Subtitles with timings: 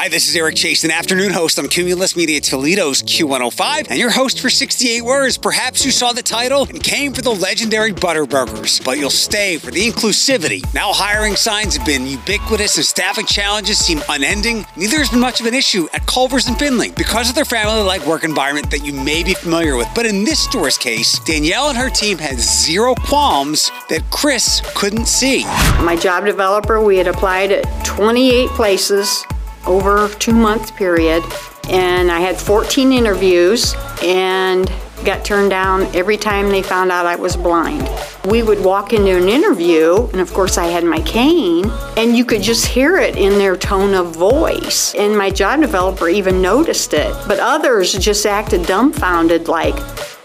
[0.00, 4.10] Hi, this is Eric Chase, an afternoon host on Cumulus Media Toledo's Q105, and your
[4.10, 5.36] host for 68 Words.
[5.36, 9.72] Perhaps you saw the title and came for the legendary Butterburgers, but you'll stay for
[9.72, 10.62] the inclusivity.
[10.72, 14.64] Now, hiring signs have been ubiquitous and staffing challenges seem unending.
[14.76, 17.82] Neither has been much of an issue at Culver's and Findlay because of their family
[17.82, 19.88] like work environment that you may be familiar with.
[19.96, 25.06] But in this store's case, Danielle and her team had zero qualms that Chris couldn't
[25.06, 25.42] see.
[25.82, 29.26] My job developer, we had applied at 28 places
[29.68, 31.22] over two month period
[31.68, 34.70] and I had 14 interviews and
[35.04, 37.88] got turned down every time they found out I was blind.
[38.26, 42.24] We would walk into an interview, and of course, I had my cane, and you
[42.24, 44.94] could just hear it in their tone of voice.
[44.94, 49.76] And my job developer even noticed it, but others just acted dumbfounded, like,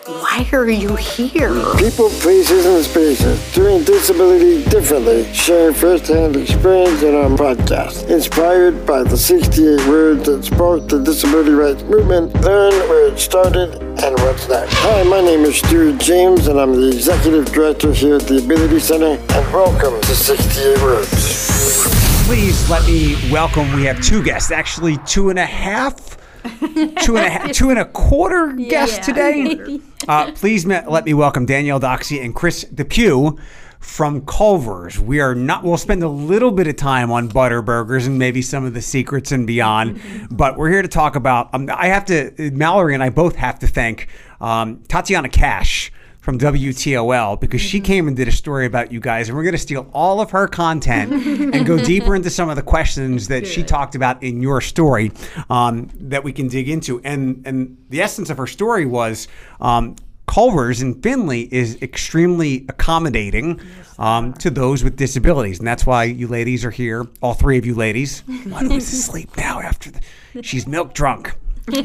[0.05, 1.53] why are you here?
[1.77, 8.09] People, places, and spaces doing disability differently, sharing firsthand experience in our podcast.
[8.09, 13.75] Inspired by the 68 words that sparked the disability rights movement, learn where it started
[13.75, 14.73] and what's next.
[14.73, 18.79] Hi, my name is Stuart James, and I'm the executive director here at the Ability
[18.79, 22.25] Center, and welcome to 68 Words.
[22.27, 23.71] Please let me welcome.
[23.73, 27.79] We have two guests, actually two and a half two and a half, two and
[27.79, 29.13] a quarter guests Yeah.
[29.13, 29.79] today.
[30.05, 33.37] Uh, please me- let me welcome Danielle Doxy and Chris Depew
[33.79, 34.99] from Culver's.
[34.99, 35.63] We are not.
[35.63, 38.81] We'll spend a little bit of time on butter burgers and maybe some of the
[38.81, 41.53] secrets and beyond, but we're here to talk about.
[41.53, 42.33] Um, I have to.
[42.51, 44.09] Mallory and I both have to thank
[44.41, 45.89] um, Tatiana Cash
[46.23, 49.51] from WTOL because she came and did a story about you guys, and we're going
[49.51, 53.45] to steal all of her content and go deeper into some of the questions that
[53.45, 55.11] she talked about in your story
[55.49, 57.01] um, that we can dig into.
[57.03, 59.27] And and the essence of her story was.
[59.59, 63.59] Um, Culver's in Findlay is extremely accommodating
[63.99, 67.05] um, to those with disabilities, and that's why you ladies are here.
[67.21, 68.21] All three of you ladies.
[68.47, 69.99] One who's asleep now after the,
[70.41, 71.35] she's milk drunk.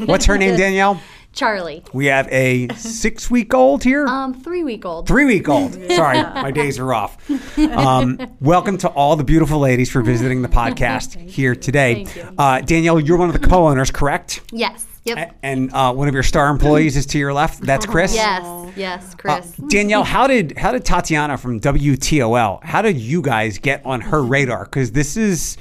[0.05, 1.01] What's her name, Danielle?
[1.39, 1.81] Charlie.
[1.93, 4.05] We have a six week old here.
[4.05, 5.07] Um, three week old.
[5.07, 5.71] Three week old.
[5.91, 7.17] Sorry, my days are off.
[7.57, 12.03] Um, welcome to all the beautiful ladies for visiting the podcast here today.
[12.03, 12.35] Thank you.
[12.37, 14.41] Uh, Danielle, you're one of the co owners, correct?
[14.51, 14.85] Yes.
[15.05, 15.17] Yep.
[15.17, 17.61] A- And uh, one of your star employees is to your left.
[17.61, 18.13] That's Chris.
[18.13, 18.73] yes.
[18.75, 19.51] Yes, Uh, Chris.
[19.69, 22.61] Danielle, how did how did Tatiana from WTOL?
[22.65, 24.65] How did you guys get on her radar?
[24.65, 25.55] Because this is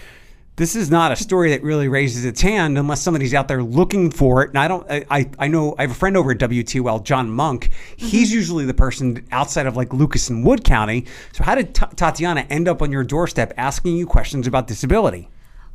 [0.59, 4.11] this is not a story that really raises its hand unless somebody's out there looking
[4.11, 4.51] for it.
[4.51, 4.85] And I don't.
[4.91, 7.71] I I, know I have a friend over at WTOL, John Monk.
[7.97, 8.35] He's mm-hmm.
[8.35, 11.07] usually the person outside of like Lucas and Wood County.
[11.33, 15.31] So how did Ta- Tatiana end up on your doorstep asking you questions about disability?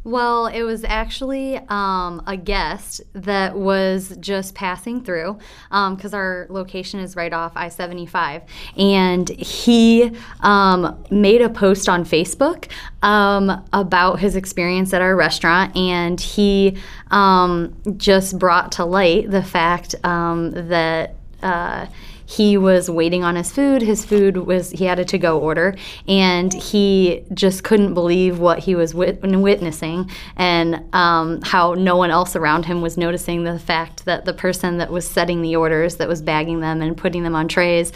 [0.05, 5.37] Well, it was actually um, a guest that was just passing through
[5.69, 8.41] because our location is right off I 75.
[8.77, 10.11] And he
[10.41, 12.69] um, made a post on Facebook
[13.01, 15.75] um, about his experience at our restaurant.
[15.77, 16.77] And he
[17.09, 21.15] um, just brought to light the fact um, that.
[21.41, 21.87] Uh,
[22.35, 23.81] he was waiting on his food.
[23.81, 25.75] His food was he had a to go order,
[26.07, 32.09] and he just couldn't believe what he was wit- witnessing, and um, how no one
[32.09, 35.97] else around him was noticing the fact that the person that was setting the orders,
[35.97, 37.91] that was bagging them and putting them on trays,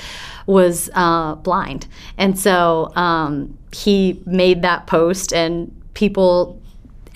[0.46, 1.88] was uh, blind.
[2.18, 6.62] And so um, he made that post, and people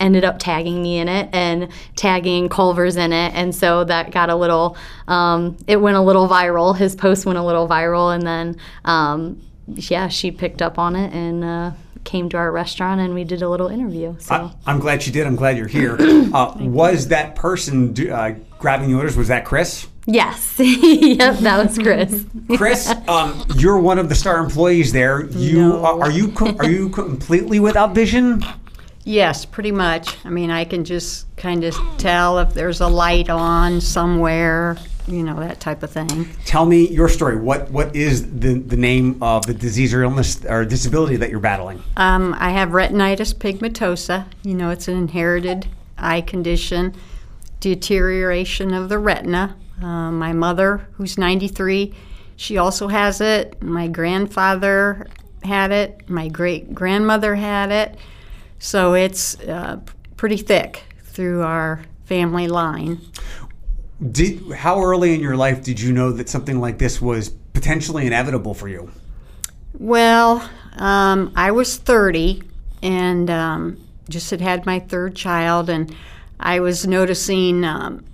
[0.02, 4.28] ended up tagging me in it and tagging Culver's in it, and so that got
[4.28, 4.76] a little.
[5.08, 6.76] Um, it went a little viral.
[6.76, 11.12] His post went a little viral, and then um, yeah, she picked up on it
[11.14, 11.70] and uh,
[12.04, 14.16] came to our restaurant, and we did a little interview.
[14.18, 14.34] So.
[14.34, 15.26] I, I'm glad you did.
[15.26, 15.96] I'm glad you're here.
[16.32, 19.18] Uh, was that person do- uh, grabbing the orders?
[19.18, 19.86] Was that Chris?
[20.06, 20.54] Yes.
[20.58, 22.24] yep, that was Chris.
[22.56, 25.26] Chris, um, you're one of the star employees there.
[25.26, 25.84] You No.
[25.84, 28.42] are, are you co- are you completely without vision?
[29.04, 30.16] Yes, pretty much.
[30.24, 34.76] I mean, I can just kind of tell if there's a light on somewhere,
[35.08, 36.28] you know, that type of thing.
[36.44, 37.36] Tell me your story.
[37.36, 41.40] What what is the the name of the disease or illness or disability that you're
[41.40, 41.82] battling?
[41.96, 44.26] Um, I have retinitis pigmentosa.
[44.44, 45.66] You know, it's an inherited
[45.98, 46.94] eye condition,
[47.60, 49.56] deterioration of the retina.
[49.80, 51.92] Um, my mother, who's 93,
[52.36, 53.60] she also has it.
[53.60, 55.08] My grandfather
[55.42, 56.08] had it.
[56.08, 57.98] My great grandmother had it.
[58.62, 59.80] So it's uh,
[60.16, 63.00] pretty thick through our family line.
[64.12, 68.06] Did how early in your life did you know that something like this was potentially
[68.06, 68.92] inevitable for you?
[69.76, 72.44] Well, um, I was 30
[72.84, 75.92] and um, just had had my third child, and
[76.38, 78.04] I was noticing um,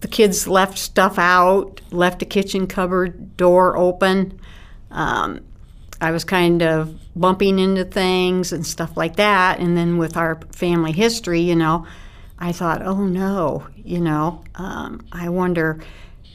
[0.00, 4.40] the kids left stuff out, left the kitchen cupboard door open.
[4.90, 5.44] Um,
[6.00, 9.58] I was kind of bumping into things and stuff like that.
[9.58, 11.86] And then with our family history, you know,
[12.38, 15.80] I thought, oh no, you know, um, I wonder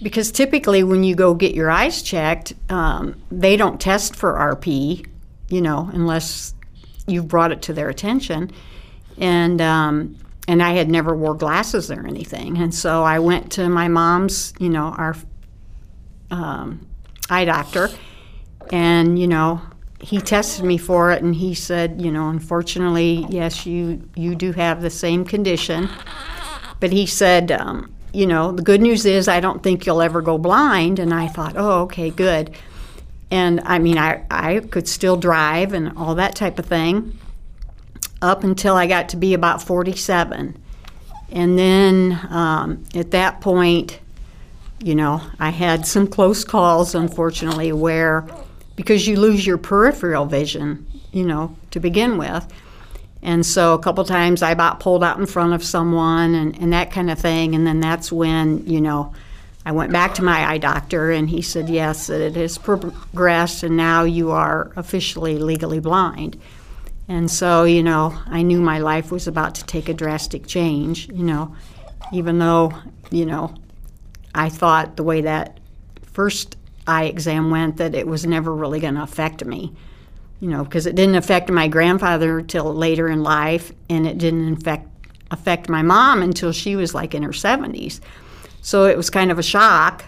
[0.01, 5.05] because typically when you go get your eyes checked, um, they don't test for RP,
[5.49, 6.55] you know, unless
[7.05, 8.51] you've brought it to their attention.
[9.17, 10.17] And um,
[10.47, 14.53] and I had never wore glasses or anything, and so I went to my mom's,
[14.57, 15.15] you know, our
[16.31, 16.87] um,
[17.29, 17.89] eye doctor,
[18.71, 19.61] and you know,
[20.01, 24.51] he tested me for it, and he said, you know, unfortunately, yes, you you do
[24.51, 25.89] have the same condition,
[26.79, 30.21] but he said, um, you know, the good news is I don't think you'll ever
[30.21, 32.55] go blind, and I thought, oh, okay, good.
[33.29, 37.17] And I mean, I, I could still drive and all that type of thing
[38.21, 40.57] up until I got to be about 47.
[41.31, 43.99] And then um, at that point,
[44.83, 48.27] you know, I had some close calls, unfortunately, where
[48.75, 52.51] because you lose your peripheral vision, you know, to begin with.
[53.23, 56.73] And so a couple times I about pulled out in front of someone and, and
[56.73, 57.53] that kind of thing.
[57.53, 59.13] And then that's when, you know,
[59.63, 63.77] I went back to my eye doctor and he said, yes, it has progressed and
[63.77, 66.39] now you are officially legally blind.
[67.07, 71.09] And so, you know, I knew my life was about to take a drastic change,
[71.09, 71.55] you know,
[72.11, 72.73] even though,
[73.11, 73.53] you know,
[74.33, 75.59] I thought the way that
[76.03, 76.55] first
[76.87, 79.73] eye exam went that it was never really going to affect me,
[80.39, 84.53] you know, because it didn't affect my grandfather till later in life and it didn't
[84.53, 84.87] affect,
[85.31, 87.99] affect my mom until she was like in her 70s.
[88.61, 90.05] So it was kind of a shock.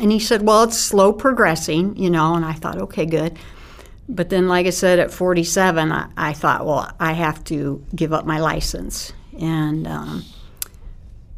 [0.00, 3.38] And he said, Well, it's slow progressing, you know, and I thought, okay, good.
[4.08, 8.12] But then, like I said, at 47, I, I thought, well, I have to give
[8.12, 9.12] up my license.
[9.40, 10.24] And, um,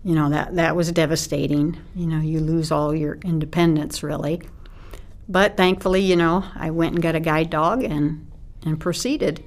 [0.06, 1.76] you know, that, that was devastating.
[1.96, 4.40] You know, you lose all your independence, really.
[5.28, 8.30] But thankfully, you know, I went and got a guide dog and,
[8.64, 9.42] and proceeded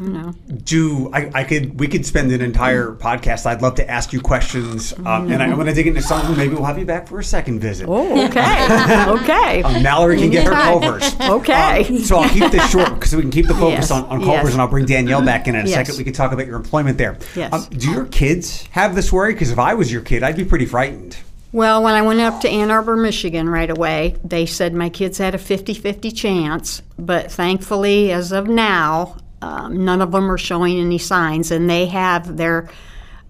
[0.00, 0.32] know.
[0.64, 3.46] Do I, I could we could spend an entire podcast.
[3.46, 6.36] I'd love to ask you questions, um, and I, am going to dig into something.
[6.36, 7.88] Maybe we'll have you back for a second visit.
[7.88, 9.62] Oh, okay, okay.
[9.62, 11.14] Um, Mallory can get her Culvers.
[11.20, 11.84] okay.
[11.86, 14.20] Um, so I'll keep this short because we can keep the focus Yes, on, on
[14.22, 14.52] Culvers, yes.
[14.52, 15.86] and I'll bring Danielle back in in a Yes.
[15.86, 15.98] second.
[15.98, 17.18] We can talk about your employment there.
[17.34, 17.52] Yes.
[17.52, 19.32] Um, do your kids have this worry?
[19.32, 21.16] Because if I was your kid, I'd be pretty frightened.
[21.52, 25.18] Well, when I went up to Ann Arbor, Michigan right away, they said my kids
[25.18, 30.38] had a 50 50 chance, but thankfully, as of now, um, none of them are
[30.38, 32.68] showing any signs, and they have their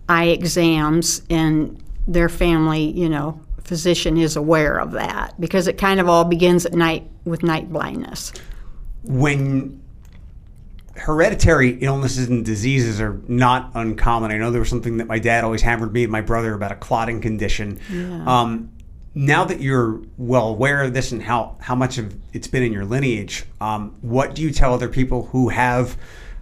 [0.09, 5.99] eye exams, and their family, you know, physician is aware of that because it kind
[5.99, 8.33] of all begins at night with night blindness.
[9.05, 9.81] when
[10.97, 14.31] hereditary illnesses and diseases are not uncommon.
[14.31, 16.71] I know there was something that my dad always hammered me and my brother about
[16.73, 17.81] a clotting condition.
[18.29, 18.71] Um,
[19.15, 22.73] now that you're well aware of this and how, how much of it's been in
[22.73, 25.97] your lineage, um, what do you tell other people who have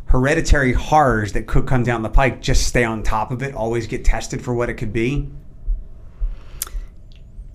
[0.07, 2.41] hereditary horrors that could come down the pike?
[2.41, 5.31] Just stay on top of it, always get tested for what it could be.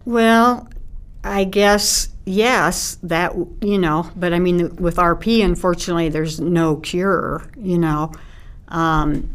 [0.06, 0.70] Well,
[1.24, 7.44] I guess yes, that you know, but I mean, with RP, unfortunately, there's no cure.
[7.58, 8.14] You know,
[8.70, 9.30] um,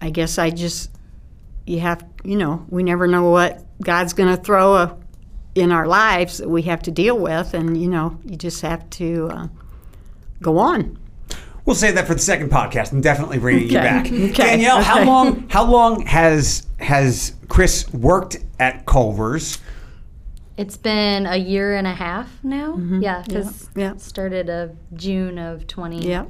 [0.00, 0.90] I guess I just
[1.66, 4.96] you have you know, we never know what God's going to throw a,
[5.54, 8.88] in our lives that we have to deal with, and you know, you just have
[8.90, 9.48] to uh,
[10.42, 10.98] go on.
[11.66, 12.92] We'll save that for the second podcast.
[12.92, 14.06] I'm definitely bringing you back.
[14.10, 14.32] Okay.
[14.32, 19.58] Danielle, how long how long has has Chris worked at Culver's?
[20.56, 22.76] It's been a year and a half now.
[22.78, 23.96] Yeah, because Yeah, yeah.
[23.96, 26.06] started of June of 2021.
[26.06, 26.24] Yeah.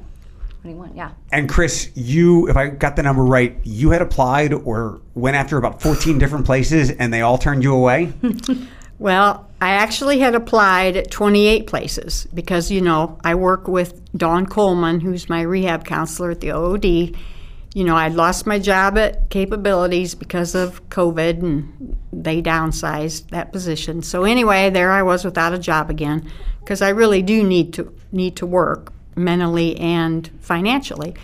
[0.93, 1.11] Yeah.
[1.31, 5.57] And Chris, you, if I got the number right, you had applied or went after
[5.57, 8.13] about 14 different places and they all turned you away?
[9.01, 14.45] Well, I actually had applied at 28 places because, you know, I work with Dawn
[14.45, 17.17] Coleman, who's my rehab counselor at the OOD.
[17.73, 23.51] You know, I'd lost my job at Capabilities because of COVID and they downsized that
[23.51, 24.03] position.
[24.03, 27.91] So anyway, there I was without a job again because I really do need to
[28.11, 31.15] need to work mentally and financially.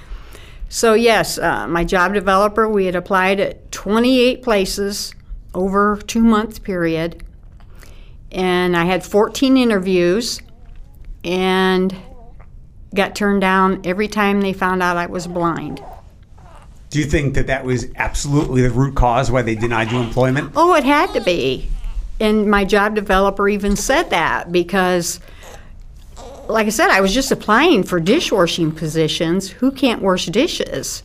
[0.70, 5.14] So yes, uh, my job developer, we had applied at 28 places
[5.54, 7.24] over a two month period
[8.32, 10.42] and I had 14 interviews
[11.24, 11.96] and
[12.94, 15.82] got turned down every time they found out I was blind.
[16.90, 20.54] Do you think that that was absolutely the root cause why they denied you employment?
[20.56, 21.70] Oh, it had to be.
[22.20, 25.20] And my job developer even said that because,
[26.50, 29.50] like I said, I was just applying for dishwashing positions.
[29.50, 31.04] Who can't wash dishes?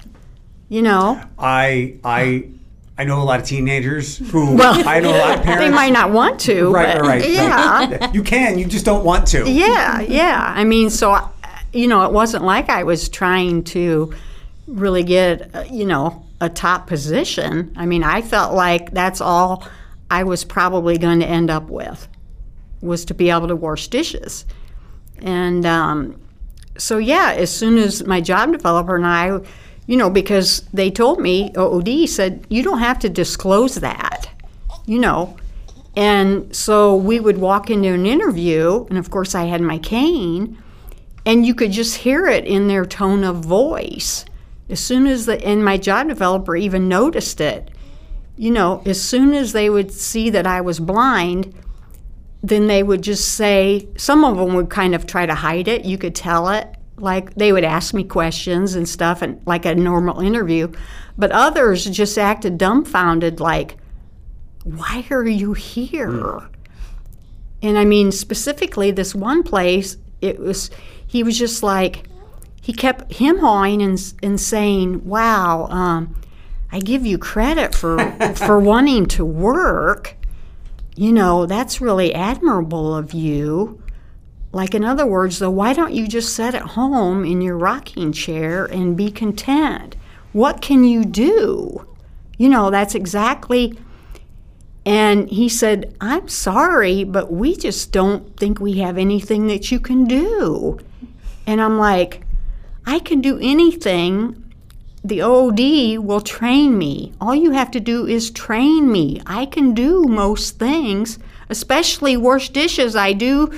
[0.69, 1.23] You know?
[1.39, 2.49] I, I,
[2.97, 5.65] I know a lot of teenagers who, Well, I know a lot of parents.
[5.65, 6.71] They might not want to.
[6.73, 7.31] Right, but right, right.
[7.31, 8.13] Yeah.
[8.13, 9.49] You can, you just don't want to.
[9.51, 10.53] Yeah, yeah.
[10.57, 11.29] I mean, so I-
[11.73, 14.13] you know, it wasn't like I was trying to
[14.67, 17.73] really get uh, you know a top position.
[17.77, 19.67] I mean, I felt like that's all
[20.11, 22.09] I was probably going to end up with
[22.83, 24.45] was to be able to wash dishes.
[25.23, 26.21] And um,
[26.77, 29.39] so, yeah, as soon as my job developer and I,
[29.87, 34.29] you know, because they told me, OOD said, you don't have to disclose that,
[34.87, 35.37] you know.
[35.97, 40.59] And so we would walk into an interview, and of course, I had my cane,
[41.27, 44.25] and you could just hear it in their tone of voice.
[44.69, 47.71] As soon as the, and my job developer even noticed it,
[48.37, 51.55] you know, as soon as they would see that I was blind,
[52.43, 55.85] then they would just say, some of them would kind of try to hide it.
[55.85, 56.69] You could tell it.
[56.97, 60.71] Like they would ask me questions and stuff, and like a normal interview.
[61.17, 63.77] But others just acted dumbfounded, like,
[64.65, 66.49] why are you here?
[67.63, 70.71] And I mean, specifically, this one place, it was,
[71.07, 72.09] he was just like,
[72.61, 76.15] he kept him hawing and, and saying, wow, um,
[76.71, 77.99] I give you credit for,
[78.37, 80.17] for wanting to work
[80.95, 83.83] you know, that's really admirable of you.
[84.53, 88.13] Like, in other words, though, why don't you just sit at home in your rocking
[88.13, 89.97] chair and be content?
[90.33, 91.87] What can you do?
[92.37, 93.79] You know, that's exactly.
[94.85, 99.81] And he said, I'm sorry, but we just don't think we have anything that you
[99.81, 100.79] can do.
[101.47, 102.27] And I'm like,
[102.85, 104.42] I can do anything
[105.05, 107.13] the OD will train me.
[107.21, 109.21] All you have to do is train me.
[109.27, 111.19] I can do most things,
[111.49, 112.95] especially wash dishes.
[112.95, 113.53] I do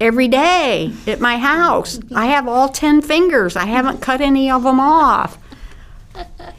[0.00, 2.00] every day at my house.
[2.14, 3.54] I have all 10 fingers.
[3.54, 5.38] I haven't cut any of them off.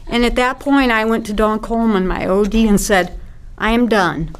[0.07, 3.19] And at that point, I went to Don Coleman, my OD, and said,
[3.57, 4.33] I am done.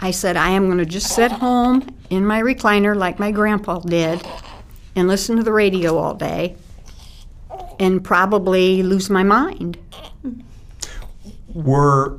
[0.00, 3.78] I said, I am going to just sit home in my recliner like my grandpa
[3.80, 4.26] did
[4.96, 6.56] and listen to the radio all day
[7.78, 9.78] and probably lose my mind.
[11.54, 12.18] Were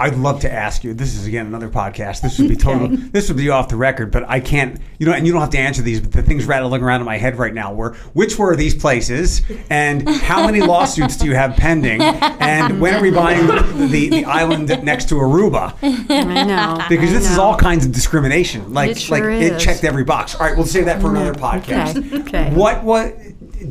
[0.00, 0.94] I'd love to ask you.
[0.94, 2.22] This is again another podcast.
[2.22, 2.86] This would be total.
[2.86, 2.96] Okay.
[3.10, 4.80] This would be off the record, but I can't.
[4.98, 6.00] You know, and you don't have to answer these.
[6.00, 9.42] But the things rattling around in my head right now were: which were these places,
[9.68, 13.46] and how many lawsuits do you have pending, and when are we buying
[13.90, 15.74] the, the island next to Aruba?
[15.82, 17.32] I know because this know.
[17.32, 18.72] is all kinds of discrimination.
[18.72, 19.50] Like, it sure like is.
[19.50, 20.34] it checked every box.
[20.34, 21.98] All right, we'll save that for another podcast.
[21.98, 22.20] Okay.
[22.20, 22.54] okay.
[22.54, 23.18] What what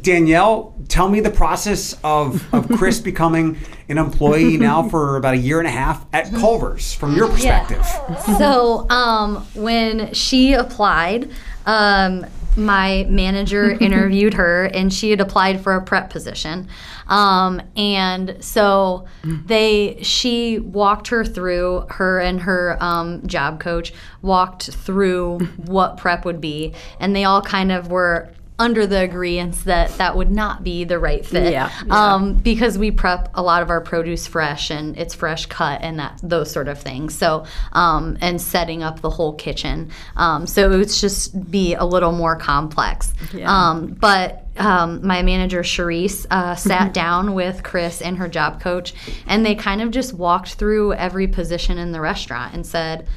[0.01, 5.38] Danielle, tell me the process of, of Chris becoming an employee now for about a
[5.38, 7.81] year and a half at Culver's from your perspective.
[7.81, 8.38] Yeah.
[8.38, 11.31] So um, when she applied,
[11.65, 16.67] um, my manager interviewed her and she had applied for a prep position
[17.08, 24.72] um, and so they she walked her through her and her um, job coach walked
[24.72, 29.97] through what prep would be and they all kind of were under the agreement that
[29.97, 31.51] that would not be the right fit.
[31.51, 35.81] Yeah, Um, because we prep a lot of our produce fresh and it's fresh cut
[35.81, 37.15] and that those sort of things.
[37.15, 39.91] So um, and setting up the whole kitchen.
[40.17, 43.13] Um, so it would just be a little more complex.
[43.33, 43.49] Yeah.
[43.49, 48.93] Um, but um, my manager Charisse uh, sat down with Chris and her job coach,
[49.25, 53.07] and they kind of just walked through every position in the restaurant and said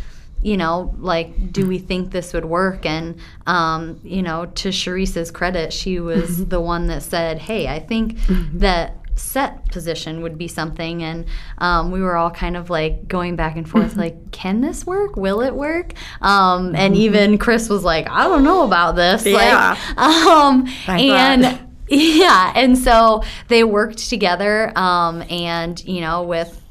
[0.43, 2.85] you know, like, do we think this would work?
[2.85, 7.79] And, um, you know, to Charisse's credit, she was the one that said, hey, I
[7.79, 8.19] think
[8.55, 11.03] that set position would be something.
[11.03, 11.27] And
[11.59, 15.17] um, we were all kind of like going back and forth like can this work?
[15.17, 15.93] Will it work?
[16.21, 19.27] Um, and even chris was like i don't know about this.
[19.27, 19.77] Yeah.
[19.97, 26.62] like um, and thought- yeah and so they worked together um, and you know with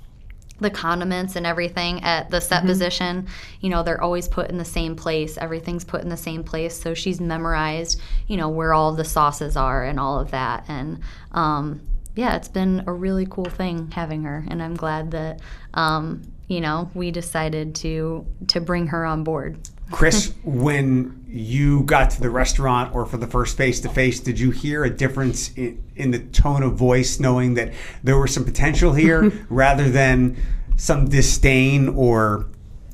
[0.62, 3.28] the condiments and everything at the set position,
[3.60, 5.38] you know, they're always put in the same place.
[5.38, 6.80] Everything's put in the same place.
[6.80, 10.64] So she's memorized, you know, where all the sauces are and all of that.
[10.68, 11.02] And
[11.32, 11.82] um,
[12.16, 14.46] yeah, it's been a really cool thing having her.
[14.48, 15.42] And I'm glad that,
[15.74, 19.58] um, you know, we decided to to bring her on board.
[19.92, 24.40] Chris, when you got to the restaurant or for the first face to face, did
[24.40, 28.44] you hear a difference in, in the tone of voice, knowing that there was some
[28.44, 30.38] potential here rather than
[30.78, 32.48] some disdain or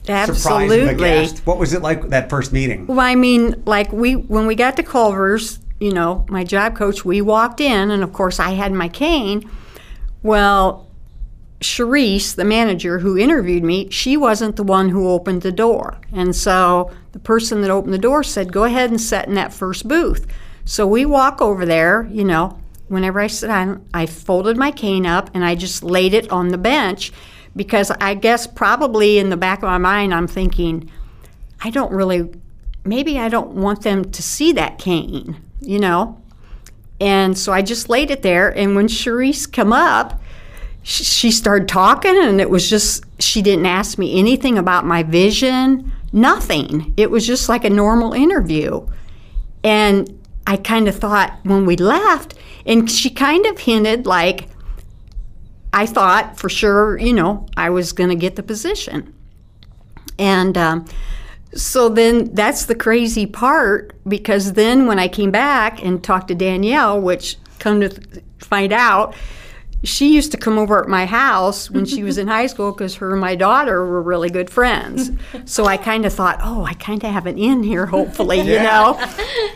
[0.03, 0.95] surprise Absolutely.
[0.95, 1.45] guest?
[1.45, 2.87] What was it like that first meeting?
[2.87, 7.05] Well, I mean, like we when we got to Culver's, you know, my job coach,
[7.05, 9.49] we walked in, and of course I had my cane.
[10.23, 10.86] Well,
[11.59, 16.35] Charisse, the manager who interviewed me, she wasn't the one who opened the door, and
[16.35, 19.87] so the person that opened the door said, "Go ahead and sit in that first
[19.87, 20.27] booth."
[20.65, 22.59] So we walk over there, you know.
[22.89, 26.49] Whenever I sit down, I folded my cane up and I just laid it on
[26.49, 27.11] the bench
[27.55, 30.89] because I guess probably in the back of my mind I'm thinking,
[31.61, 32.29] I don't really,
[32.85, 36.21] maybe I don't want them to see that cane, you know?
[37.01, 38.49] And so I just laid it there.
[38.49, 40.21] And when Charisse come up,
[40.89, 45.91] she started talking, and it was just, she didn't ask me anything about my vision,
[46.13, 46.93] nothing.
[46.95, 48.87] It was just like a normal interview.
[49.65, 54.47] And I kind of thought when we left, and she kind of hinted like,
[55.73, 59.13] I thought for sure, you know, I was going to get the position.
[60.17, 60.85] And um,
[61.53, 66.35] so then that's the crazy part because then when I came back and talked to
[66.35, 69.15] Danielle, which come to th- find out,
[69.87, 72.95] she used to come over at my house when she was in high school because
[72.95, 75.11] her and my daughter were really good friends.
[75.45, 78.59] So I kind of thought, oh, I kind of have an in here, hopefully, you
[78.59, 78.99] know,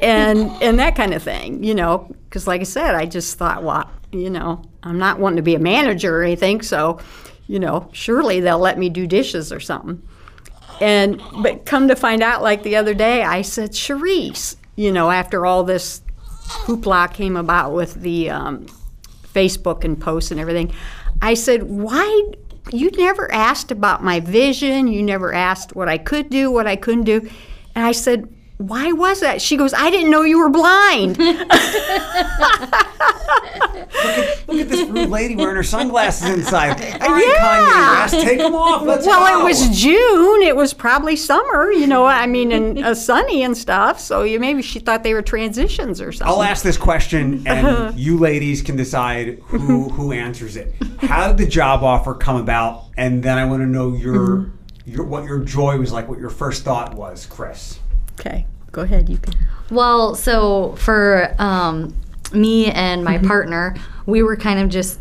[0.01, 3.63] and and that kind of thing, you know, because like I said, I just thought,
[3.63, 6.99] well, you know, I'm not wanting to be a manager or anything, so,
[7.47, 10.01] you know, surely they'll let me do dishes or something.
[10.79, 15.11] And but come to find out, like the other day, I said, Charisse, you know,
[15.11, 16.01] after all this
[16.65, 18.65] hoopla came about with the um,
[19.33, 20.73] Facebook and posts and everything,
[21.21, 22.31] I said, why?
[22.71, 24.87] You never asked about my vision.
[24.87, 27.29] You never asked what I could do, what I couldn't do.
[27.75, 28.33] And I said,
[28.67, 29.41] why was that?
[29.41, 31.17] She goes, I didn't know you were blind.
[34.47, 36.71] Look at this rude lady wearing her sunglasses inside.
[37.01, 37.37] All right, Yeah.
[37.41, 38.81] Kanye West, take them off.
[38.83, 39.41] Let's well, go.
[39.41, 40.41] it was June.
[40.41, 43.99] It was probably summer, you know, I mean, and uh, sunny and stuff.
[43.99, 46.33] So you, maybe she thought they were transitions or something.
[46.33, 50.73] I'll ask this question, and you ladies can decide who who answers it.
[50.99, 52.85] How did the job offer come about?
[52.97, 54.51] And then I want to know your
[54.85, 56.07] your what your joy was like.
[56.07, 57.79] What your first thought was, Chris.
[58.21, 59.09] Okay, go ahead.
[59.09, 59.33] You can.
[59.71, 61.95] Well, so for um,
[62.33, 63.75] me and my partner,
[64.05, 64.99] we were kind of just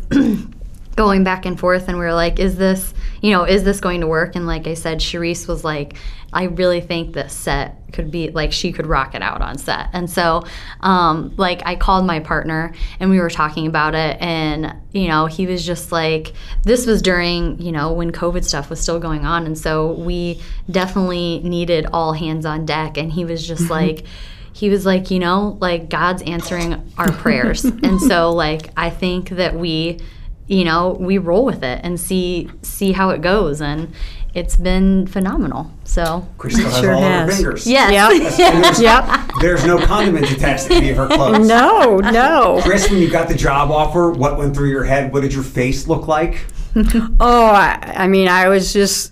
[0.95, 4.01] going back and forth, and we were like, "Is this, you know, is this going
[4.01, 5.93] to work?" And like I said, Charisse was like,
[6.33, 9.89] "I really think this set could be like she could rock it out on set."
[9.93, 10.43] And so,
[10.81, 15.25] um, like, I called my partner, and we were talking about it, and you know,
[15.25, 16.33] he was just like,
[16.63, 20.41] "This was during, you know, when COVID stuff was still going on, and so we
[20.69, 24.05] definitely needed all hands on deck." And he was just like
[24.53, 27.63] he was like, you know, like God's answering our prayers.
[27.83, 29.99] and so like I think that we,
[30.47, 33.93] you know, we roll with it and see see how it goes and
[34.33, 35.69] it's been phenomenal.
[35.83, 37.35] So Chris still has Sure all of her has.
[37.35, 37.67] fingers.
[37.67, 38.39] yes.
[38.39, 39.31] And there's, Yep.
[39.41, 41.47] there's no condiments attached to any of her clothes.
[41.47, 42.59] No, no.
[42.63, 45.11] Chris, when you got the job offer, what went through your head?
[45.13, 46.45] What did your face look like?
[47.19, 49.11] Oh, I, I mean, I was just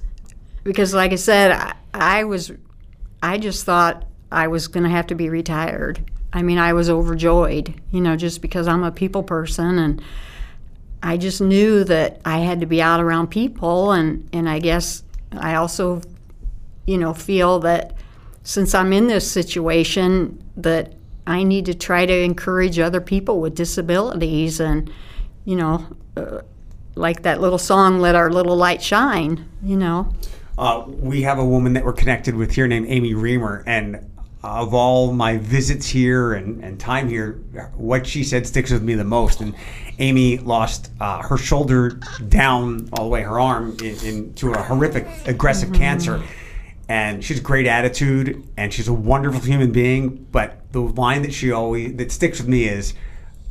[0.63, 2.51] because, like I said, I, I was,
[3.21, 5.99] I just thought I was going to have to be retired.
[6.31, 10.01] I mean, I was overjoyed, you know, just because I'm a people person and
[11.03, 15.03] I just knew that I had to be out around people, and and I guess
[15.33, 16.01] I also,
[16.85, 17.95] you know, feel that
[18.43, 20.93] since I'm in this situation that
[21.27, 24.91] I need to try to encourage other people with disabilities and,
[25.45, 25.85] you know.
[26.17, 26.41] Uh,
[26.95, 30.13] like that little song, Let Our Little Light Shine, you know.
[30.57, 34.11] Uh, we have a woman that we're connected with here named Amy Reamer, and
[34.41, 37.33] of all my visits here and, and time here,
[37.75, 39.41] what she said sticks with me the most.
[39.41, 39.53] And
[39.99, 41.99] Amy lost uh, her shoulder
[42.29, 46.23] down all the way, her arm, in, into a horrific, aggressive cancer.
[46.87, 50.25] And she's a great attitude, and she's a wonderful human being.
[50.31, 52.95] But the line that she always that sticks with me is,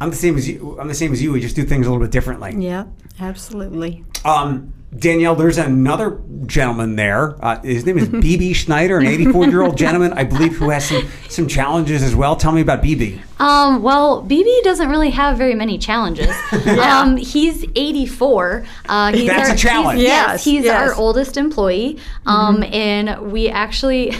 [0.00, 0.76] "I'm the same as you.
[0.80, 1.30] I'm the same as you.
[1.30, 2.86] We just do things a little bit differently." Yeah,
[3.20, 4.04] absolutely.
[4.24, 7.36] Um, Danielle, there's another gentleman there.
[7.44, 10.86] Uh, his name is BB Schneider, an 84 year old gentleman, I believe, who has
[10.88, 12.36] some, some challenges as well.
[12.36, 13.20] Tell me about BB.
[13.40, 16.34] Um, well, BB doesn't really have very many challenges.
[16.66, 18.64] um, he's 84.
[18.88, 19.98] Uh, he's That's our, a challenge.
[20.00, 20.90] He's, Yes, yes, he's yes.
[20.90, 21.98] our oldest employee.
[22.26, 24.14] Um, and we actually.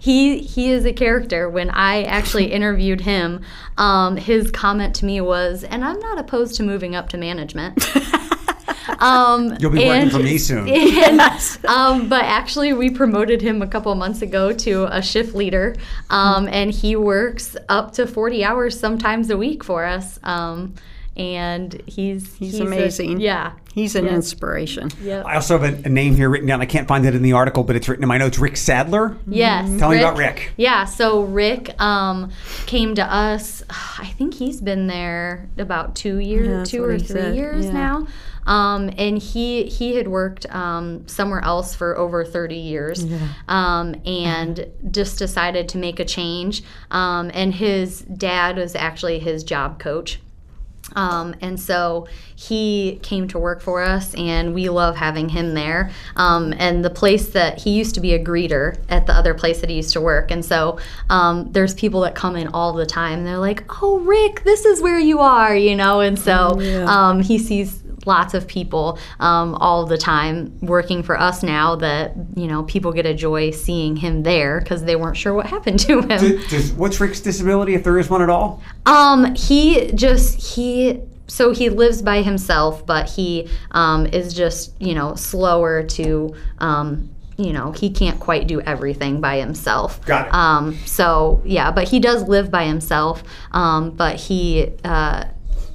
[0.00, 1.48] he he is a character.
[1.48, 3.40] When I actually interviewed him,
[3.78, 7.82] um, his comment to me was, "And I'm not opposed to moving up to management."
[8.98, 10.68] Um, You'll be working for me soon.
[10.68, 11.20] and,
[11.68, 15.76] um, but actually, we promoted him a couple months ago to a shift leader,
[16.10, 20.18] um, and he works up to 40 hours sometimes a week for us.
[20.22, 20.74] Um,
[21.16, 23.20] and he's He's a- amazing.
[23.20, 23.52] yeah.
[23.74, 24.90] He's an inspiration.
[25.00, 25.26] Yep.
[25.26, 26.60] I also have a, a name here written down.
[26.60, 28.38] I can't find it in the article, but it's written in my notes.
[28.38, 29.16] Rick Sadler.
[29.28, 29.78] Yes.
[29.78, 30.52] Tell me about Rick.
[30.56, 32.32] Yeah, so Rick um,
[32.66, 33.62] came to us.
[33.70, 37.72] I think he's been there about two years, that's two or three said, years yeah.
[37.72, 38.08] now.
[38.46, 43.04] Um, and he he had worked um, somewhere else for over 30 years,
[43.48, 46.62] um, and just decided to make a change.
[46.90, 50.20] Um, and his dad was actually his job coach.
[50.96, 55.90] Um, and so he came to work for us, and we love having him there.
[56.16, 59.60] Um, and the place that he used to be a greeter at the other place
[59.60, 60.30] that he used to work.
[60.30, 63.24] And so um, there's people that come in all the time.
[63.24, 66.00] They're like, "Oh, Rick, this is where you are," you know.
[66.00, 71.42] And so um, he sees lots of people um, all the time working for us
[71.42, 75.34] now that you know people get a joy seeing him there because they weren't sure
[75.34, 76.08] what happened to him.
[76.08, 78.62] Does- does- what's Rick's disability, if there is one at all?
[78.86, 84.94] Um, he just he so he lives by himself, but he um, is just you
[84.94, 90.04] know slower to um, you know he can't quite do everything by himself.
[90.06, 90.34] Got it.
[90.34, 93.22] Um, so yeah, but he does live by himself.
[93.52, 95.24] Um, but he uh,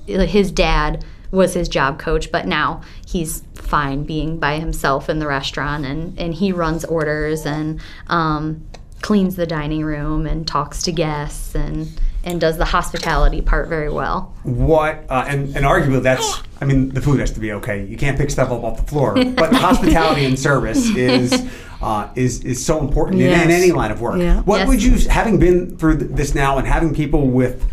[0.08, 5.28] his dad was his job coach, but now he's fine being by himself in the
[5.28, 7.80] restaurant, and and he runs orders and.
[8.08, 8.66] Um,
[9.02, 11.88] cleans the dining room and talks to guests and
[12.24, 14.34] and does the hospitality part very well.
[14.42, 17.86] What uh, and and arguably that's I mean the food has to be okay.
[17.86, 21.32] You can't pick stuff up off the floor, but hospitality and service is.
[21.82, 24.18] Uh, is is so important in, in any line of work.
[24.20, 24.42] Yeah.
[24.42, 24.68] What Yes.
[24.70, 27.64] would you, having been through th- this now and having people with,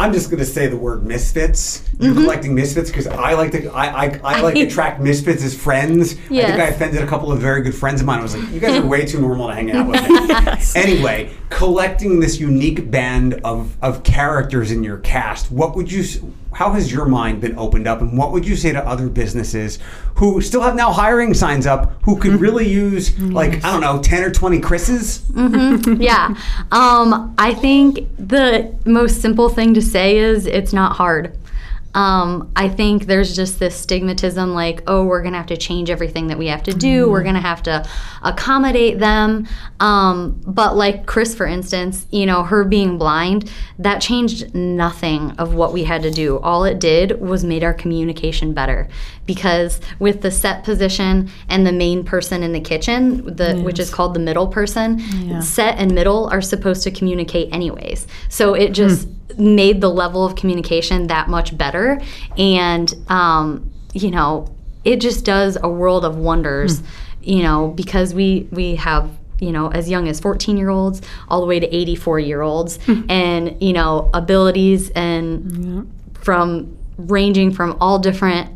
[0.00, 1.86] I'm just going to say the word misfits.
[2.00, 2.22] You Mm-hmm.
[2.22, 6.14] collecting misfits because I like to I, I, I like to track misfits as friends.
[6.14, 8.20] I think I offended a couple of very good friends of mine.
[8.20, 10.80] I was like, you guys are way too normal to hang out with me.
[10.80, 16.20] anyway, collecting this unique band of, of characters in your cast, what would you, s-
[16.52, 19.78] how has your mind been opened up and what would you say to other businesses
[20.16, 22.42] who still have now hiring signs up who could mm-hmm.
[22.42, 23.30] really use mm-hmm.
[23.30, 25.20] like, I don't know, 10 or 20 Chris's?
[25.30, 26.02] Mm-hmm.
[26.02, 26.34] yeah.
[26.72, 31.36] Um, I think the most simple thing to say is it's not hard.
[31.94, 35.90] Um, I think there's just this stigmatism like, oh, we're going to have to change
[35.90, 37.10] everything that we have to do.
[37.10, 37.88] We're going to have to
[38.22, 39.48] accommodate them.
[39.80, 45.54] Um, but, like Chris, for instance, you know, her being blind, that changed nothing of
[45.54, 46.38] what we had to do.
[46.38, 48.88] All it did was made our communication better
[49.26, 53.90] because with the set position and the main person in the kitchen, the, which is
[53.90, 54.98] called the middle person,
[55.42, 58.06] set and middle are supposed to communicate anyways.
[58.28, 62.00] So it just made the level of communication that much better.
[62.36, 66.82] And, um, you know, it just does a world of wonders,
[67.22, 71.40] you know, because we, we have you know, as young as 14 year olds all
[71.40, 77.98] the way to 84 year olds, and, you know, abilities and from ranging from all
[77.98, 78.50] different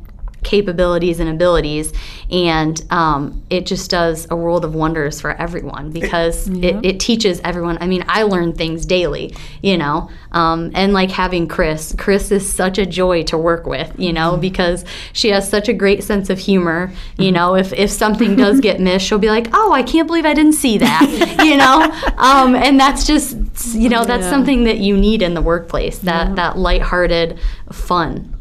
[0.45, 1.93] capabilities and abilities
[2.31, 7.41] and um, it just does a world of wonders for everyone because it, it teaches
[7.45, 12.31] everyone i mean i learn things daily you know um, and like having chris chris
[12.31, 16.05] is such a joy to work with you know because she has such a great
[16.05, 19.73] sense of humor you know if, if something does get missed she'll be like oh
[19.73, 21.09] i can't believe i didn't see that
[21.45, 21.91] you know?
[22.25, 23.37] Um, and that's just
[23.75, 24.31] you know that's Yeah.
[24.31, 27.39] something that you need in the workplace that that lighthearted
[27.73, 28.35] fun.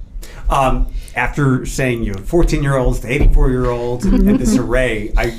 [0.50, 4.58] Um, after saying you have 14 year olds to 84 year olds and, and this
[4.58, 5.38] array, I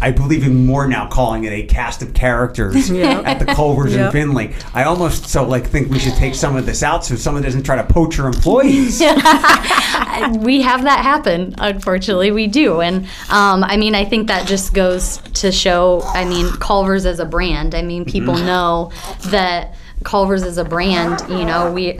[0.00, 4.00] I believe in more now calling it a cast of characters at the Culvers in
[4.00, 4.12] Yep.
[4.12, 4.52] Findlay.
[4.74, 7.62] I almost so like think we should take some of this out so someone doesn't
[7.62, 8.98] try to poach your employees.
[10.40, 14.74] we have that happen unfortunately we do and um, i mean i think that just
[14.74, 18.90] goes to show i mean culver's as a brand i mean people know
[19.26, 21.98] that culver's is a brand you know we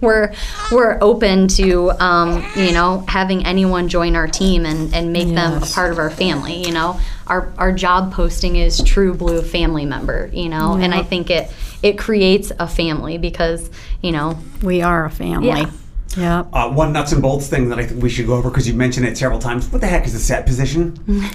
[0.00, 0.32] we're
[0.70, 5.62] we're open to um, you know having anyone join our team and, and make them
[5.62, 9.84] a part of our family you know our our job posting is true blue family
[9.84, 11.50] member you know and i think it
[11.82, 13.70] it creates a family because
[14.02, 15.48] you know We are a family.
[15.48, 15.70] Yeah.
[16.16, 16.44] Yeah.
[16.52, 18.74] Uh, one nuts and bolts thing that I think we should go over because you
[18.74, 19.68] mentioned it several times.
[19.70, 20.96] What the heck is the set position?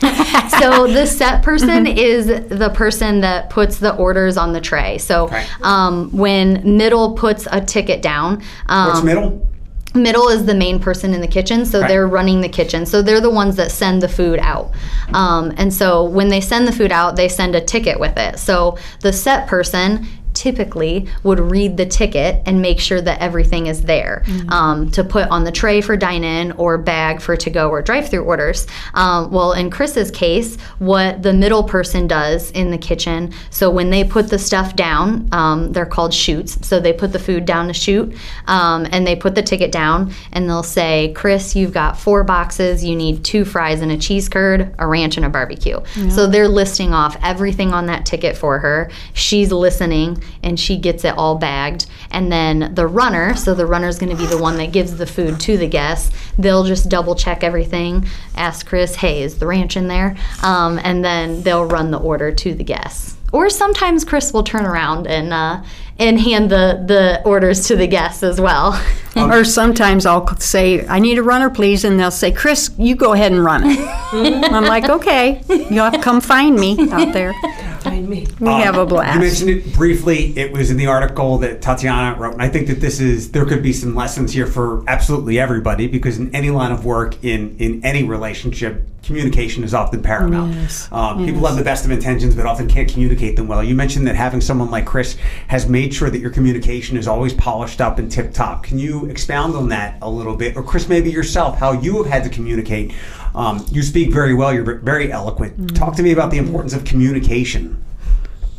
[0.59, 4.97] so the set person is the person that puts the orders on the tray.
[4.97, 5.45] So Okay.
[5.61, 9.47] um, when middle puts a ticket down, um, What's middle?
[9.95, 11.87] middle is the main person in the kitchen so Okay.
[11.89, 14.71] they're running the kitchen so they're the ones that send the food out
[15.13, 18.39] um, and so when they send the food out they send a ticket with it
[18.39, 23.83] so the set person typically would read the ticket and make sure that everything is
[23.83, 24.23] there.
[24.49, 28.67] Um, to put on the tray for dine-in or bag for to-go or drive-through orders.
[28.93, 33.89] Um, well in chris's case what the middle person does in the kitchen so when
[33.89, 36.65] they put the stuff down um, they're called chutes.
[36.65, 38.15] so they put the food down the chute
[38.47, 42.83] um, and they put the ticket down and they'll say chris you've got four boxes.
[42.83, 45.79] You need two fries and a cheese curd a ranch and a barbecue.
[46.09, 48.89] So they're listing off everything on that ticket for her.
[49.13, 53.97] She's listening and she gets it all bagged and then the runner so the runner's
[53.97, 57.15] going to be the one that gives the food to the guests they'll just double
[57.15, 58.05] check everything
[58.35, 62.31] ask chris hey is the ranch in there um, and then they'll run the order
[62.31, 65.63] to the guests or sometimes Chris will turn around and uh,
[65.99, 68.81] and hand the the orders to the guests as well.
[69.15, 71.83] Or sometimes I'll say, I need a runner, please.
[71.83, 73.79] And they'll say, Chris, you go ahead and run it.
[74.51, 77.31] I'm like, okay, you'll have to come find me out there.
[77.83, 78.27] behind me.
[78.39, 79.15] We um, have a blast.
[79.15, 80.37] You mentioned it briefly.
[80.37, 83.45] It was in the article that Tatiana wrote, and I think that this is there
[83.45, 87.57] could be some lessons here for absolutely everybody because in any line of work, in
[87.57, 90.55] in any relationship, communication is often paramount.
[90.55, 93.63] Yes, Um, People have the best of intentions, but often can't communicate them well.
[93.63, 97.33] You mentioned that having someone like Chris has made sure that your communication is always
[97.33, 98.63] polished up and tip top.
[98.63, 102.11] Can you expound on that a little bit, or Chris, maybe yourself, how you have
[102.11, 102.93] had to communicate?
[103.35, 104.53] Um, you speak very well.
[104.53, 105.75] You're very eloquent.
[105.75, 107.83] Talk to me about the importance of communication.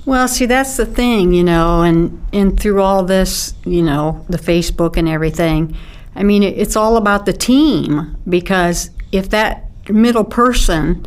[0.06, 4.36] Well, see, that's the thing, you know, and and through all this, you know, the
[4.36, 5.74] Facebook and everything.
[6.14, 11.06] I mean, it, it's all about the team because if that middle person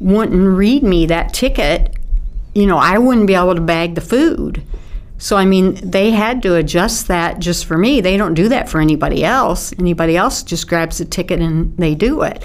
[0.00, 1.96] wouldn't read me that ticket,
[2.54, 4.62] you know, I wouldn't be able to bag the food.
[5.18, 8.00] So I mean, they had to adjust that just for me.
[8.00, 9.72] They don't do that for anybody else.
[9.78, 12.42] Anybody else just grabs the ticket and they do it.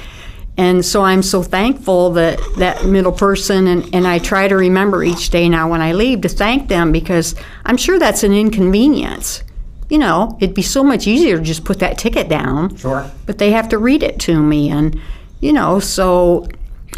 [0.58, 5.04] And so I'm so thankful that that middle person, and, and I try to remember
[5.04, 9.44] each day now when I leave to thank them because I'm sure that's an inconvenience.
[9.89, 12.76] You know, it'd be so much easier to just put that ticket down.
[12.76, 13.10] Sure.
[13.26, 15.00] But they have to read it to me, and,
[15.41, 16.47] you know, so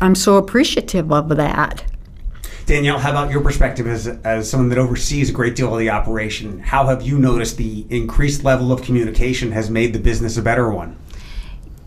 [0.01, 1.85] I'm so appreciative of that.
[2.65, 5.89] Danielle, how about your perspective as, as someone that oversees a great deal of the
[5.89, 6.59] operation?
[6.59, 10.71] How have you noticed the increased level of communication has made the business a better
[10.71, 10.97] one?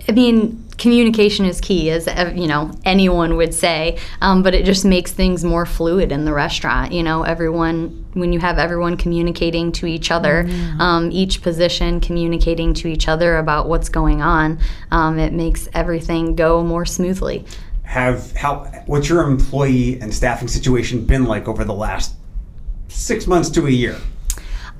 [0.08, 3.98] I mean, communication is key, as you know anyone would say.
[4.20, 6.92] Um, but it just makes things more fluid in the restaurant.
[6.92, 12.74] You know, everyone when you have everyone communicating to each other, um, each position communicating
[12.74, 14.58] to each other about what's going on,
[14.90, 17.44] um, it makes everything go more smoothly.
[17.82, 22.14] Have how what's your employee and staffing situation been like over the last
[22.88, 23.96] six months to a year?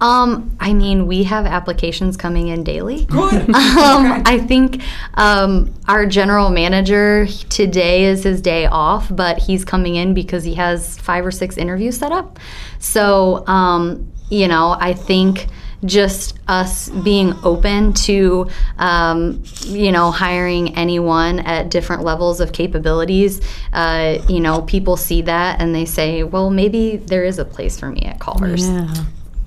[0.01, 3.05] Um, I mean, we have applications coming in daily.
[3.07, 3.47] Good.
[3.77, 4.83] Um, I think
[5.15, 10.55] um, our general manager today is his day off, but he's coming in because he
[10.55, 12.39] has five or six interviews set up.
[12.79, 15.47] So, um, you know, I think
[15.85, 23.41] just us being open to, um, you know, hiring anyone at different levels of capabilities,
[23.73, 27.79] uh, you know, people see that and they say, well, maybe there is a place
[27.79, 28.69] for me at Culver's.
[28.69, 28.95] Yeah.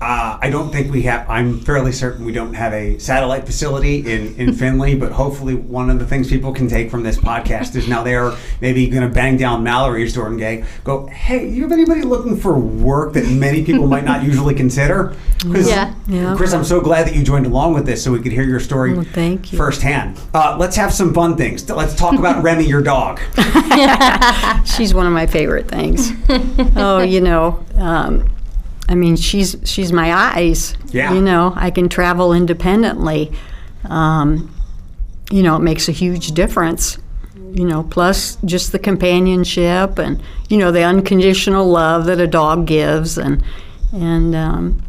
[0.02, 1.28] Uh, I don't think we have.
[1.28, 5.90] I'm fairly certain we don't have a satellite facility in in Findlay, but hopefully one
[5.90, 8.32] of the things people can take from this podcast is now they're
[8.62, 12.34] maybe going to bang down Mallory's door and gay, go, hey, you have anybody looking
[12.34, 15.14] for work that many people might not usually consider?
[15.40, 15.94] 'Cause, Yeah.
[16.08, 16.34] Yeah.
[16.34, 18.60] Chris, I'm so glad that you joined along with this so we could hear your
[18.60, 19.58] story Well, thank you.
[19.58, 20.18] firsthand.
[20.32, 21.68] Uh, let's have some fun things.
[21.68, 23.20] Let's talk about Remy, your dog.
[24.64, 26.10] She's one of my favorite things.
[26.76, 28.24] oh, you know, um,
[28.90, 30.74] I mean, she's she's my eyes.
[30.88, 31.14] Yeah.
[31.14, 33.32] You know, I can travel independently.
[33.84, 34.52] Um,
[35.30, 36.98] you know, it makes a huge difference.
[37.52, 42.66] You know, plus just the companionship and you know the unconditional love that a dog
[42.66, 43.42] gives, and
[43.92, 44.82] and um,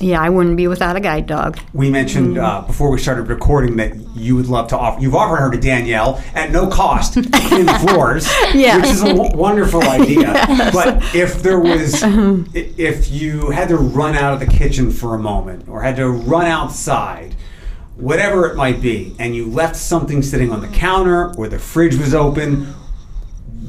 [0.00, 1.58] yeah, I wouldn't be without a guide dog.
[1.72, 5.00] We mentioned uh, before we started recording that you would love to offer.
[5.00, 8.76] You've offered her to Danielle at no cost clean the floors, Yeah.
[8.76, 10.32] which is a w- wonderful idea.
[10.72, 12.02] But if there was,
[12.54, 16.08] if you had to run out of the kitchen for a moment, or had to
[16.10, 17.34] run outside,
[17.96, 21.96] whatever it might be, and you left something sitting on the counter, or the fridge
[21.96, 22.66] was open,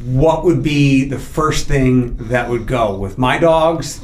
[0.03, 4.01] what would be the first thing that would go with my dogs?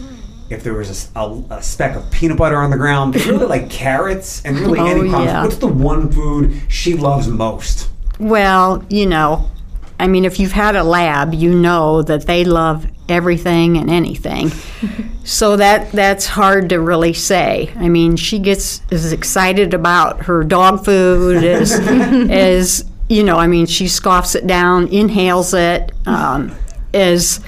[0.53, 4.57] If there was a speck of peanut butter on the ground, really like carrots and
[4.59, 5.25] really Oh, any crumbs.
[5.25, 5.43] yeah.
[5.43, 7.89] What's the one food she loves most?
[8.19, 9.49] Well, you know,
[9.99, 14.49] I mean, if you've had a lab, you know that they love everything and anything.
[15.23, 17.71] so that that's hard to really say.
[17.75, 21.71] I mean, she gets as excited about her dog food as
[22.29, 23.37] as you know.
[23.37, 26.55] I mean, she scoffs it down, inhales it, um,
[26.93, 27.39] as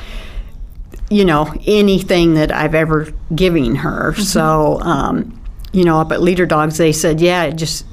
[1.09, 4.13] you know anything that I've ever given her.
[4.15, 5.41] So, um,
[5.71, 7.85] you know, up at Leader Dogs, they said, yeah, just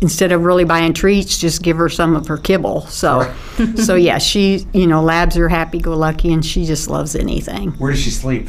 [0.00, 2.82] instead of really buying treats, just give her some of her kibble.
[2.82, 3.34] So,
[3.76, 7.70] so yeah, she, you know, Labs are happy-go-lucky, and she just loves anything.
[7.72, 8.48] Where does she sleep?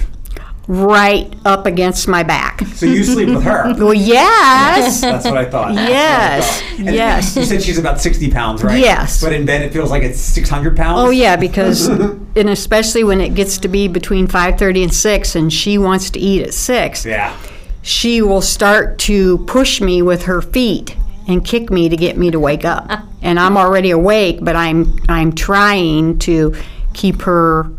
[0.68, 2.62] Right up against my back.
[2.62, 3.74] So you sleep with her.
[3.86, 5.02] Well, yes.
[5.02, 5.74] That's what I thought.
[5.74, 6.94] Yes, I thought.
[6.94, 7.36] Yes.
[7.36, 8.80] You said she's about 60 pounds, right?
[8.80, 9.22] Yes.
[9.22, 11.02] But in bed it feels like it's 600 pounds?
[11.02, 15.54] Oh yeah, because and especially when it gets to be between 5:30 and 6 and
[15.54, 17.06] she wants to eat at 6.
[17.06, 17.36] Yeah.
[17.84, 20.96] She will start to push me with her feet
[21.28, 22.90] and kick me to get me to wake up.
[23.22, 26.56] and I'm already awake, but I'm I'm trying to
[26.94, 27.70] keep her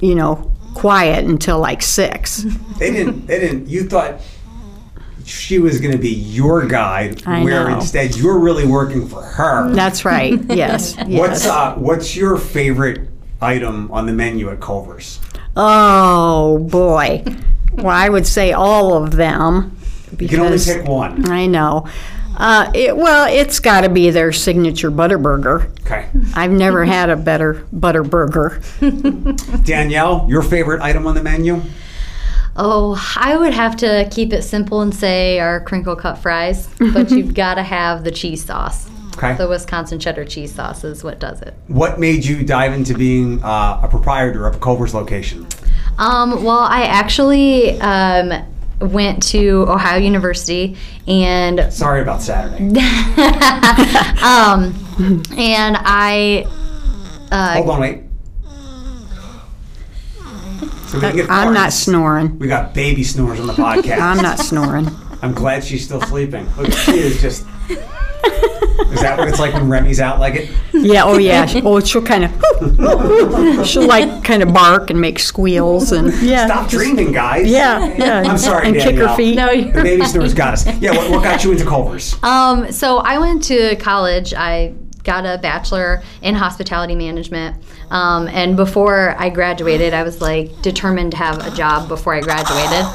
[0.00, 0.50] you know
[0.80, 2.42] quiet until like 6.
[2.78, 3.26] They didn't.
[3.26, 3.68] They didn't.
[3.68, 4.20] You thought
[5.26, 7.76] she was going to be your guide, I where know.
[7.76, 9.70] instead you're really working for her.
[9.72, 10.40] That's right.
[10.48, 10.96] Yes.
[11.06, 11.08] yes.
[11.08, 13.08] What's uh, What's your favorite
[13.42, 15.20] item on the menu at Culver's?
[15.56, 17.22] Oh boy.
[17.74, 19.76] well, I would say all of them.
[20.18, 21.28] You can only because- pick one.
[21.28, 21.86] I know.
[22.36, 25.70] Uh, it, well, it's got to be their signature butter burger.
[25.80, 26.08] Okay.
[26.34, 28.60] I've never had a better butter burger.
[29.64, 31.62] Danielle, your favorite item on the menu?
[32.56, 37.10] Oh, I would have to keep it simple and say our crinkle cut fries, but
[37.10, 38.88] you've got to have the cheese sauce.
[39.16, 39.36] Okay.
[39.36, 41.54] The Wisconsin cheddar cheese sauce is what does it.
[41.68, 45.46] What made you dive into being uh, a proprietor of a Culver's location?
[45.98, 48.32] Um, well, I actually um,
[48.80, 52.64] went to Ohio University and Sorry about Saturday.
[54.22, 54.74] um,
[55.36, 56.46] and I
[57.32, 58.02] Hold on, wait.
[60.90, 62.36] So we didn't get I'm not snoring.
[62.40, 64.00] We got baby snores on the podcast.
[64.00, 64.88] I'm not snoring.
[65.22, 66.48] I'm glad she's still sleeping.
[66.56, 67.46] Look, she is just.
[68.90, 70.50] Is that what it's like when Remy's out like it?
[70.72, 71.46] Yeah, oh yeah.
[71.64, 76.46] Oh, she'll kind of, she'll like kind of bark and make squeals and yeah.
[76.46, 77.46] Stop dreaming, guys.
[77.48, 78.22] Yeah, yeah.
[78.30, 79.16] I'm sorry, And kick her Danielle.
[79.16, 79.36] feet.
[79.36, 80.66] No, you're The baby snores got us.
[80.80, 82.16] Yeah, what, what got you into Culver's?
[82.22, 84.34] Um, so I went to college.
[84.34, 87.62] I got a bachelor in hospitality management.
[87.90, 92.20] Um, and before I graduated, I was like determined to have a job before I
[92.20, 92.86] graduated.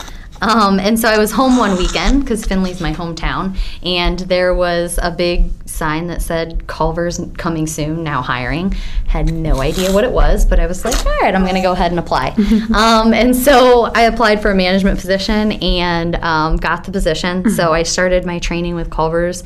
[0.42, 5.00] Um, and so I was home one weekend because Findlay's my hometown, and there was
[5.02, 8.72] a big sign that said Culver's coming soon, now hiring.
[9.08, 11.62] Had no idea what it was, but I was like, all right, I'm going to
[11.62, 12.30] go ahead and apply.
[12.74, 17.50] um, and so I applied for a management position and um, got the position.
[17.50, 19.44] So I started my training with Culver's.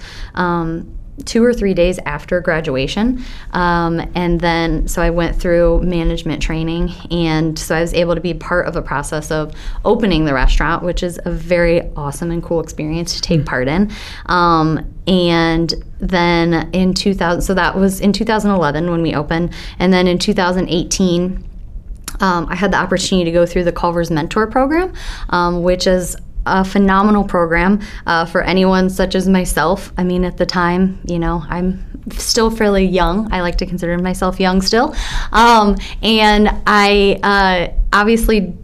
[1.26, 3.24] Two or three days after graduation.
[3.52, 6.92] Um, and then, so I went through management training.
[7.12, 9.54] And so I was able to be part of a process of
[9.86, 13.92] opening the restaurant, which is a very awesome and cool experience to take part in.
[14.28, 19.54] Um, and then in 2000, so that was in 2011 when we opened.
[19.80, 21.46] And then in 2018,
[22.22, 24.94] um, I had the opportunity to go through the Culver's Mentor Program,
[25.30, 26.18] um, which is
[26.50, 29.92] a phenomenal program uh, for anyone such as myself.
[29.98, 33.32] I mean, at the time, you know, I'm still fairly young.
[33.32, 34.96] I like to consider myself young still.
[35.32, 38.56] Um, and I uh, obviously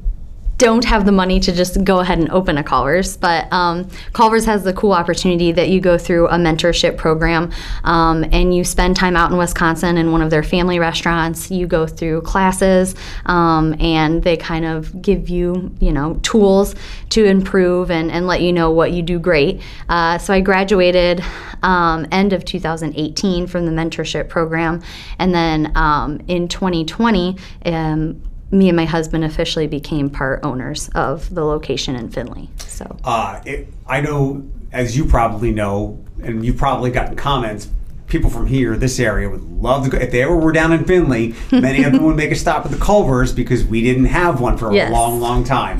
[0.57, 4.45] don't have the money to just go ahead and open a Culver's, but um, Culver's
[4.45, 7.51] has the cool opportunity that you go through a mentorship program
[7.83, 11.51] um, and you spend time out in Wisconsin in one of their family restaurants.
[11.51, 16.75] You go through classes um, and they kind of give you, you know, tools
[17.09, 19.61] to improve and, and let you know what you do great.
[19.89, 21.21] Uh, so I graduated
[21.63, 24.81] um, end of 2018 from the mentorship program,
[25.19, 27.37] and then um, in 2020.
[28.51, 32.47] Me and my husband officially became part owners of the location in Findlay.
[32.59, 37.69] So Uh, it, I know, as you probably know, and you've probably gotten comments.
[38.07, 39.97] People from here, this area, would love to go.
[39.97, 42.71] If they ever were down in Findlay, many of them would make a stop at
[42.71, 45.79] the Culvers because we didn't have one for a long, long time.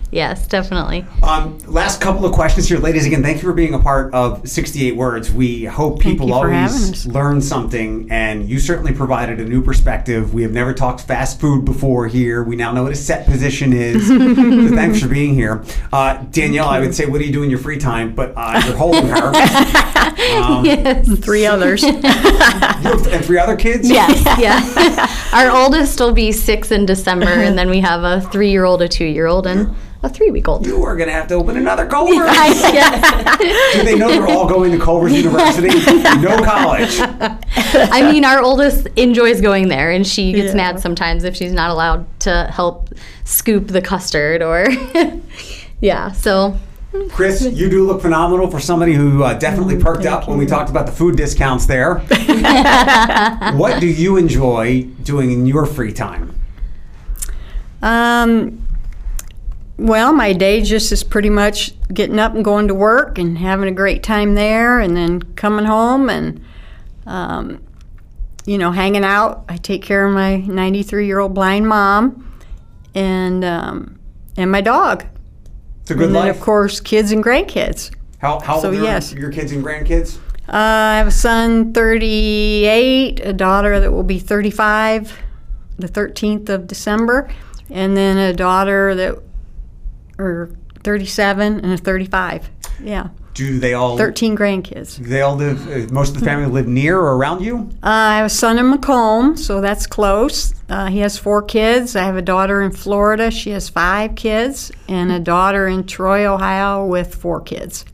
[0.12, 1.04] yes, definitely.
[1.24, 3.04] Um, last couple of questions here, ladies.
[3.04, 5.32] Again, thank you for being a part of 68 Words.
[5.32, 9.60] We hope people you for having always learn something, and you certainly provided a new
[9.62, 10.32] perspective.
[10.32, 12.44] We have never talked fast food before here.
[12.44, 14.06] We now know what a set position is.
[14.08, 15.64] so thanks for being here.
[15.92, 18.14] Uh, Danielle, I would say, what do you do in your free time?
[18.14, 19.32] But uh, you're holding her.
[20.34, 20.64] Um,
[21.16, 21.82] Three others.
[21.84, 23.88] and three other kids?
[23.88, 25.38] Yes, yeah.
[25.38, 29.46] Our oldest will be six in December, and then we have a three-year-old, a two-year-old,
[29.46, 30.66] and a three-week-old.
[30.66, 32.18] You are going to have to open another Culver's.
[32.18, 35.68] do they know they're all going to Culver's University?
[35.68, 36.98] no college.
[37.00, 40.56] I mean, our oldest enjoys going there, and she gets Yeah.
[40.56, 42.90] mad sometimes if she's not allowed to help
[43.24, 44.66] scoop the custard or,
[45.80, 46.12] yeah.
[46.12, 46.56] So
[47.10, 50.70] Chris, you do look phenomenal for somebody who uh, definitely perked up when we talked
[50.70, 51.94] about the food discounts there.
[53.56, 56.38] what do you enjoy doing in your free time?
[57.82, 58.66] Um,
[59.78, 63.68] well, my day just is pretty much getting up and going to work and having
[63.68, 66.44] a great time there, and then coming home and,
[67.06, 67.62] um,
[68.44, 69.44] you know, hanging out.
[69.48, 72.22] I take care of my 93 year old blind mom
[72.94, 73.98] and um,
[74.36, 75.04] and my dog,
[75.86, 76.34] It's a good and life.
[76.34, 77.92] of course kids and grandkids.
[78.18, 79.12] how how so old are yes.
[79.12, 80.18] your kids and grandkids?
[80.48, 85.16] Uh, I have a son, 38, a daughter that will be 35,
[85.78, 87.30] the 13th of December,
[87.70, 89.22] and then a daughter that,
[90.18, 90.50] or
[90.82, 92.50] 37 and a 35.
[92.82, 94.96] Yeah, Do they all 13 grandkids.
[94.98, 95.66] they all live?
[95.68, 97.70] Uh, most of the family live near or around you?
[97.82, 100.54] Uh, I have a son in McComb, so that's close.
[100.68, 101.96] Uh, he has four kids.
[101.96, 103.30] I have a daughter in Florida.
[103.30, 107.84] She has five kids, and a daughter in Troy, Ohio, with four kids.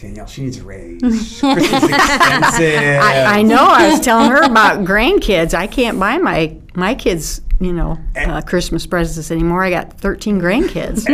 [0.00, 1.00] Danielle, she needs a raise.
[1.00, 1.40] Christmas
[1.72, 3.00] expensive.
[3.00, 3.64] I, I know.
[3.68, 5.54] I was telling her about grandkids.
[5.54, 9.64] I can't buy my my kids, you know, uh, Christmas presents anymore.
[9.64, 11.04] I got 13 grandkids.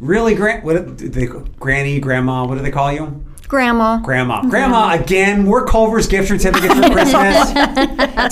[0.00, 1.26] Really, gran- what they,
[1.58, 2.44] granny, grandma?
[2.46, 3.24] What do they call you?
[3.52, 3.98] Grandma.
[3.98, 4.38] Grandma.
[4.38, 4.48] Mm-hmm.
[4.48, 7.52] Grandma, again, we're Culver's gift certificate for Christmas.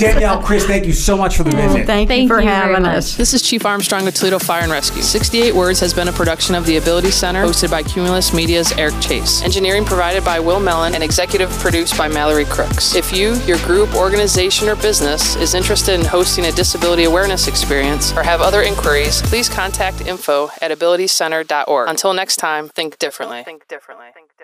[0.00, 1.86] Danielle, Chris, thank you so much for the oh, visit.
[1.86, 3.18] Thank, Thank you for you having us.
[3.18, 5.02] This is Chief Armstrong of Toledo Fire and Rescue.
[5.02, 8.98] 68 Words has been a production of the Ability Center, hosted by Cumulus Media's Eric
[9.02, 9.42] Chase.
[9.42, 12.94] Engineering provided by Will Mellon and executive produced by Mallory Crooks.
[12.94, 18.16] If you, your group, organization, or business is interested in hosting a disability awareness experience
[18.16, 21.90] or have other inquiries, please contact info at abilitycenter.org.
[21.90, 23.42] Until next time, think differently.
[23.42, 24.06] Think differently.
[24.14, 24.39] Think differently.